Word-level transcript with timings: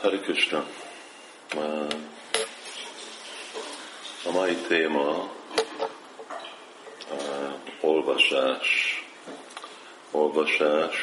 Hari 0.00 0.18
Krishna. 0.18 0.64
A 4.24 4.30
mai 4.32 4.54
téma 4.54 5.30
uh, 7.10 7.52
olvasás. 7.80 8.68
Olvasás, 10.10 10.96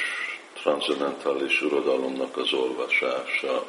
transzendentális 0.54 1.62
uradalomnak 1.62 2.38
az 2.38 2.54
olvasása, 2.54 3.66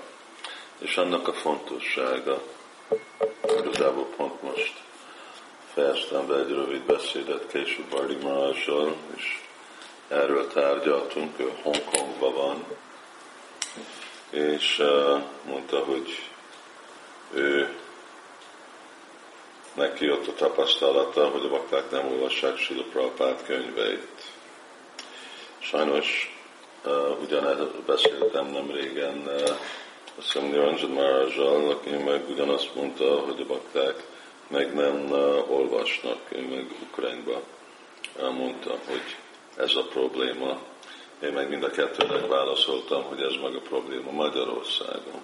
és 0.79 0.97
annak 0.97 1.29
a 1.29 1.33
fontossága. 1.33 2.43
Igazából 3.59 4.07
pont 4.17 4.43
most 4.43 4.75
fejeztem 5.75 6.27
be 6.27 6.35
egy 6.35 6.51
rövid 6.51 6.83
beszédet 6.83 7.47
később 7.47 7.87
Bardi 7.87 8.17
Marázsal, 8.23 8.97
és 9.17 9.41
erről 10.09 10.49
tárgyaltunk, 10.49 11.39
ő 11.41 11.53
Hongkongban 11.63 12.35
van, 12.35 12.65
és 14.31 14.83
mondta, 15.45 15.85
hogy 15.85 16.09
ő 17.35 17.77
neki 19.77 20.11
ott 20.11 20.27
a 20.27 20.35
tapasztalata, 20.35 21.29
hogy 21.29 21.45
a 21.45 21.49
bakták 21.49 21.91
nem 21.91 22.07
olvassák 22.07 22.57
Sila 22.57 22.83
Prabhupád 22.83 23.43
könyveit. 23.47 24.23
Sajnos 25.59 26.39
uh, 26.85 27.21
ugyanezt 27.21 27.83
beszéltem 27.87 28.47
nem 28.47 28.71
régen, 28.71 29.23
uh, 29.27 29.41
azt 30.19 30.33
hiszem 30.33 30.49
Niranjan 30.49 30.91
Maharajal, 30.91 31.71
aki 31.71 31.91
meg 31.91 32.29
ugyanazt 32.29 32.75
mondta, 32.75 33.21
hogy 33.21 33.41
a 33.41 33.47
bakták 33.47 34.03
meg 34.49 34.75
nem 34.75 35.11
uh, 35.11 35.51
olvasnak, 35.51 36.19
ő 36.29 36.41
meg 36.41 36.67
Ukrajnba 36.83 37.43
elmondta, 38.19 38.79
hogy 38.87 39.17
ez 39.57 39.75
a 39.75 39.83
probléma. 39.83 40.59
Én 41.23 41.33
meg 41.33 41.49
mind 41.49 41.63
a 41.63 41.71
kettőnek 41.71 42.27
válaszoltam, 42.27 43.03
hogy 43.03 43.21
ez 43.23 43.35
meg 43.43 43.55
a 43.55 43.61
probléma 43.61 44.11
Magyarországon. 44.11 45.21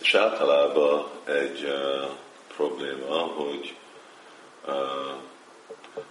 És 0.00 0.14
általában 0.14 1.06
egy 1.24 1.62
uh, 1.64 2.10
probléma, 2.56 3.14
hogy 3.14 3.74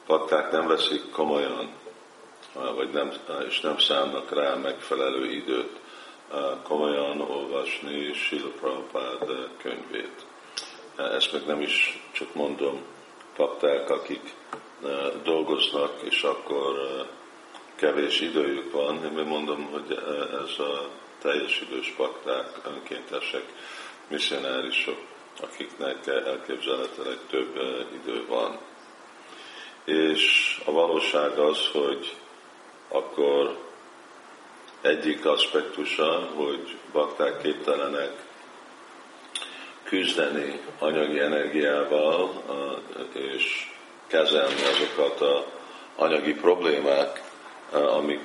uh, 0.08 0.52
nem 0.52 0.67
veszik 0.67 1.11
komolyan, 1.11 1.72
uh, 2.56 2.75
vagy 2.75 2.89
nem, 2.89 3.11
uh, 3.30 3.45
és 3.48 3.59
nem 3.59 3.78
számnak 3.78 4.31
rá 4.31 4.56
megfelelő 4.56 5.31
időt 5.31 5.80
uh, 6.31 6.61
komolyan 6.64 7.22
olvasni 7.22 8.14
Sila 8.14 8.50
Prabhupád 8.59 9.48
könyvét. 9.61 10.26
Uh, 10.98 11.16
ezt 11.16 11.33
meg 11.33 11.45
nem 11.45 11.61
is 11.61 12.03
csak 12.11 12.33
mondom 12.33 12.81
pakták, 13.36 13.89
akik 13.89 14.33
uh, 14.81 15.22
dolgoznak, 15.23 16.02
és 16.02 16.23
akkor 16.23 16.78
uh, 16.78 17.08
kevés 17.82 18.22
időjük 18.22 18.72
van. 18.72 19.04
Én 19.18 19.26
mondom, 19.26 19.70
hogy 19.72 20.04
ez 20.44 20.60
a 20.60 20.90
teljes 21.22 21.62
idős 21.62 21.94
pakták, 21.98 22.48
önkéntesek, 22.66 23.44
misszionárisok, 24.08 24.98
akiknek 25.42 26.08
elképzelhetőleg 26.08 27.18
több 27.30 27.60
idő 28.02 28.26
van. 28.28 28.60
És 29.86 30.56
a 30.66 30.72
valóság 30.72 31.40
az, 31.40 31.68
hogy 31.72 32.16
akkor 32.88 33.58
egyik 34.82 35.26
aspektusa, 35.26 36.30
hogy 36.36 36.78
bakták 36.92 37.42
képtelenek 37.42 38.12
küzdeni 39.84 40.60
anyagi 40.80 41.20
energiával, 41.20 42.44
és 43.14 43.72
kezelni 44.08 44.62
azokat 44.62 45.22
a 45.22 45.45
anyagi 45.95 46.34
problémák, 46.34 47.30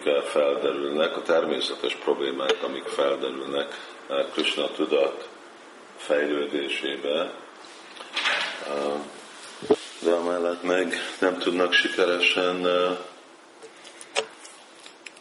amik 0.07 0.23
felderülnek, 0.23 1.17
a 1.17 1.23
természetes 1.23 1.95
problémák, 1.95 2.62
amik 2.62 2.85
felderülnek 2.85 3.79
Krishna 4.33 4.71
tudat 4.71 5.29
fejlődésébe, 5.97 7.33
de 9.98 10.13
amellett 10.13 10.63
meg 10.63 10.95
nem 11.19 11.39
tudnak 11.39 11.73
sikeresen 11.73 12.67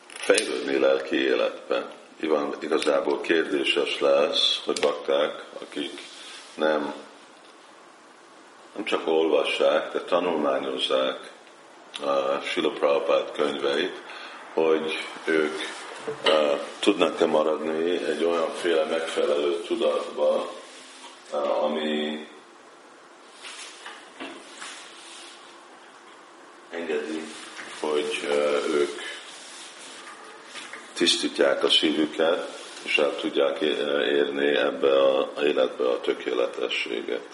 fejlődni 0.07 0.77
lelki 0.77 1.15
életbe. 1.15 1.91
Igazából 2.59 3.21
kérdéses 3.21 3.99
lesz, 3.99 4.61
hogy 4.65 4.79
bakták, 4.81 5.43
akik 5.61 6.01
nem, 6.55 6.93
nem 8.75 8.85
csak 8.85 9.07
olvassák, 9.07 9.93
de 9.93 9.99
tanulmányozzák 9.99 11.31
Sila 12.43 12.69
Prabhupád 12.69 13.31
könyveit, 13.31 14.01
hogy 14.55 15.05
ők 15.25 15.55
uh, 16.25 16.59
tudnak-e 16.79 17.25
maradni 17.25 18.03
egy 18.05 18.23
olyanféle 18.23 18.85
megfelelő 18.85 19.61
tudatba, 19.67 20.51
uh, 21.31 21.63
ami 21.63 22.27
engedi, 26.69 27.21
hogy 27.79 28.19
uh, 28.23 28.75
ők 28.75 29.01
tisztítják 30.93 31.63
a 31.63 31.69
szívüket, 31.69 32.63
és 32.83 32.97
el 32.97 33.15
tudják 33.15 33.61
érni 33.61 34.55
ebbe 34.55 35.01
a 35.01 35.31
életbe 35.43 35.89
a 35.89 35.99
tökéletességet. 35.99 37.27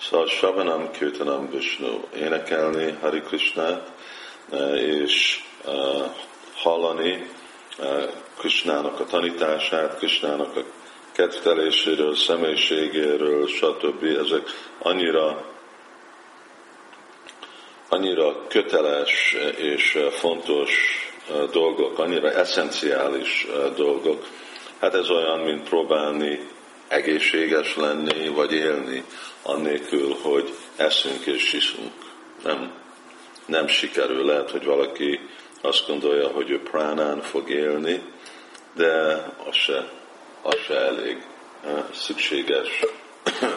Szóval 0.00 0.26
Savanam 0.26 0.90
Kirtanam 0.90 1.50
Vishnu 1.50 2.00
énekelni 2.14 2.98
Hari 3.00 3.20
Krishnát, 3.20 3.92
és 4.74 5.40
hallani 6.54 7.30
Krisnának 8.38 9.00
a 9.00 9.04
tanítását, 9.04 9.96
Krisnának 9.96 10.56
a 10.56 10.64
kedvteléséről, 11.12 12.16
személyiségéről, 12.16 13.46
stb. 13.46 14.04
Ezek 14.04 14.42
annyira 14.78 15.48
annyira 17.92 18.46
köteles 18.48 19.36
és 19.56 19.98
fontos 20.10 20.70
dolgok, 21.52 21.98
annyira 21.98 22.32
eszenciális 22.32 23.46
dolgok. 23.76 24.26
Hát 24.80 24.94
ez 24.94 25.10
olyan, 25.10 25.40
mint 25.40 25.68
próbálni 25.68 26.48
egészséges 26.88 27.76
lenni, 27.76 28.28
vagy 28.28 28.52
élni, 28.52 29.04
annélkül, 29.42 30.16
hogy 30.22 30.54
eszünk 30.76 31.26
és 31.26 31.52
iszunk. 31.52 31.92
Nem, 32.44 32.72
nem 33.46 33.66
sikerül. 33.66 34.24
Lehet, 34.24 34.50
hogy 34.50 34.64
valaki 34.64 35.20
azt 35.60 35.86
gondolja, 35.86 36.28
hogy 36.28 36.50
ő 36.50 36.62
pránán 36.62 37.20
fog 37.22 37.50
élni, 37.50 38.02
de 38.74 39.24
az 39.48 39.54
se, 39.54 39.90
az 40.42 40.56
se 40.66 40.74
elég 40.74 41.26
szükséges 41.92 42.84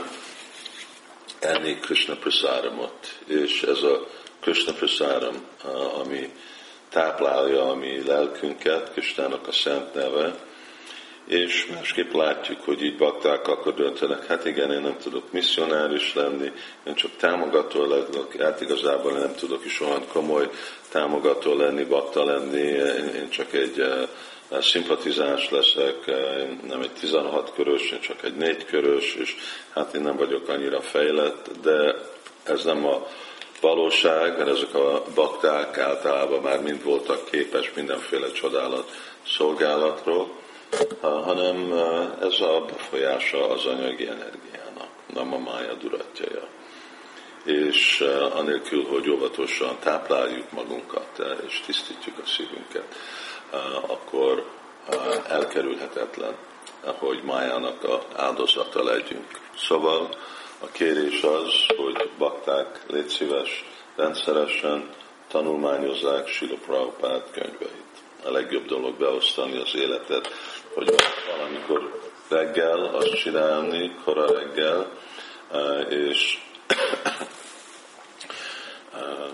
enni 1.39 1.79
Krishna 1.79 2.15
prasáramot. 2.15 3.19
És 3.25 3.61
ez 3.61 3.81
a 3.83 4.07
Krishna 4.39 4.73
prasáram, 4.73 5.45
ami 5.99 6.33
táplálja 6.89 7.69
a 7.69 7.75
mi 7.75 8.03
lelkünket, 8.03 8.91
Kristának 8.91 9.47
a 9.47 9.51
szent 9.51 9.93
neve, 9.93 10.35
és 11.27 11.67
másképp 11.73 12.13
látjuk, 12.13 12.61
hogy 12.61 12.83
így 12.83 12.97
bakták 12.97 13.47
akkor 13.47 13.73
döntenek, 13.73 14.25
hát 14.25 14.45
igen, 14.45 14.71
én 14.71 14.81
nem 14.81 14.97
tudok 14.97 15.31
misszionáris 15.31 16.13
lenni, 16.13 16.51
én 16.87 16.93
csak 16.93 17.11
támogató 17.17 17.85
legyek, 17.85 18.41
hát 18.41 18.61
igazából 18.61 19.11
nem 19.11 19.35
tudok 19.35 19.65
is 19.65 19.81
olyan 19.81 20.07
komoly 20.07 20.49
támogató 20.91 21.55
lenni, 21.55 21.83
bakta 21.83 22.25
lenni, 22.25 22.61
én 23.15 23.29
csak 23.29 23.53
egy 23.53 23.79
uh, 23.79 24.61
szimpatizás 24.61 25.49
leszek, 25.49 25.95
én 26.39 26.59
nem 26.67 26.81
egy 26.81 26.91
16 26.99 27.53
körös, 27.55 27.91
én 27.91 27.99
csak 27.99 28.23
egy 28.23 28.35
4 28.35 28.65
körös, 28.65 29.15
és 29.15 29.35
hát 29.73 29.93
én 29.93 30.01
nem 30.01 30.15
vagyok 30.15 30.47
annyira 30.47 30.81
fejlett, 30.81 31.49
de 31.61 31.95
ez 32.43 32.63
nem 32.63 32.85
a 32.85 33.07
valóság, 33.61 34.37
mert 34.37 34.49
ezek 34.49 34.73
a 34.73 35.03
bakták 35.15 35.77
általában 35.77 36.41
már 36.41 36.61
mind 36.61 36.83
voltak 36.83 37.29
képes 37.29 37.71
mindenféle 37.75 38.31
csodálat 38.31 38.91
szolgálatról, 39.27 40.41
hanem 41.01 41.73
ez 42.21 42.39
a 42.39 42.65
befolyása 42.67 43.49
az 43.49 43.65
anyagi 43.65 44.07
energiának, 44.07 44.89
nem 45.13 45.33
a 45.33 45.37
mája 45.37 45.73
duratjaja. 45.73 46.47
És 47.43 48.03
anélkül, 48.33 48.85
hogy 48.87 49.09
óvatosan 49.09 49.77
tápláljuk 49.79 50.51
magunkat 50.51 51.21
és 51.47 51.61
tisztítjuk 51.65 52.17
a 52.17 52.27
szívünket, 52.27 52.95
akkor 53.87 54.45
elkerülhetetlen, 55.27 56.35
hogy 56.83 57.21
májának 57.23 57.83
a 57.83 58.03
áldozata 58.15 58.83
legyünk. 58.83 59.39
Szóval 59.57 60.09
a 60.59 60.67
kérés 60.71 61.23
az, 61.23 61.51
hogy 61.77 62.09
bakták, 62.17 62.79
légy 62.87 63.07
szíves, 63.07 63.65
rendszeresen 63.95 64.89
tanulmányozzák 65.27 66.27
Sila 66.27 66.55
Prabhupád 66.65 67.23
könyveit. 67.31 67.81
A 68.25 68.31
legjobb 68.31 68.65
dolog 68.65 68.95
beosztani 68.97 69.57
az 69.57 69.75
életet 69.75 70.29
hogy 70.73 70.95
valamikor 71.37 71.99
reggel 72.27 72.85
azt 72.85 73.15
csinálni, 73.15 73.95
kora 74.03 74.33
reggel, 74.33 74.91
eh, 75.51 75.91
és 75.91 76.37
eh, 78.93 79.29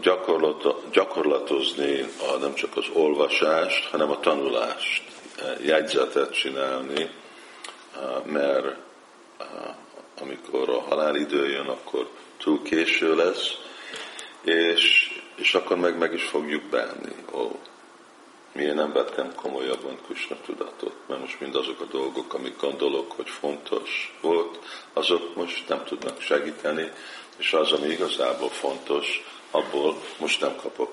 gyakorlat, 0.00 0.90
gyakorlatozni 0.90 2.06
a, 2.32 2.36
nem 2.36 2.54
csak 2.54 2.76
az 2.76 2.86
olvasást, 2.92 3.84
hanem 3.84 4.10
a 4.10 4.20
tanulást 4.20 5.02
jegyzetet 5.62 6.32
csinálni, 6.32 7.10
mert 8.24 8.76
amikor 10.20 10.68
a 10.68 10.80
halál 10.80 11.16
idő 11.16 11.48
jön, 11.50 11.66
akkor 11.66 12.08
túl 12.36 12.62
késő 12.62 13.14
lesz, 13.14 13.52
és, 14.42 15.12
és 15.36 15.54
akkor 15.54 15.76
meg 15.76 15.98
meg 15.98 16.12
is 16.12 16.24
fogjuk 16.24 16.62
bánni. 16.62 17.14
Ó, 17.32 17.58
miért 18.54 18.74
nem 18.74 18.92
vettem 18.92 19.34
komolyabban 19.34 19.98
Krishna 20.06 20.36
tudatot, 20.46 20.94
mert 21.06 21.20
most 21.20 21.40
mindazok 21.40 21.80
a 21.80 21.84
dolgok, 21.84 22.34
amik 22.34 22.60
gondolok, 22.60 23.12
hogy 23.12 23.28
fontos 23.28 24.16
volt, 24.20 24.58
azok 24.92 25.34
most 25.36 25.68
nem 25.68 25.84
tudnak 25.84 26.20
segíteni, 26.20 26.92
és 27.36 27.52
az, 27.52 27.72
ami 27.72 27.86
igazából 27.86 28.48
fontos, 28.48 29.22
abból 29.50 30.02
most 30.18 30.40
nem 30.40 30.56
kapok 30.56 30.92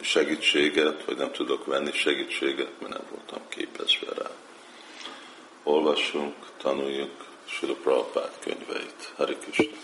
segítséget, 0.00 1.04
vagy 1.04 1.16
nem 1.16 1.32
tudok 1.32 1.66
venni 1.66 1.92
segítséget, 1.92 2.80
mert 2.80 2.92
nem 2.92 3.06
voltam 3.10 3.48
képezve 3.48 4.06
rá. 4.22 4.30
Olvassunk, 5.62 6.34
tanuljuk 6.56 7.24
Sula 7.44 7.74
Prabhupád 7.74 8.30
könyveit. 8.40 9.12
Hari 9.16 9.36
Krishna. 9.36 9.76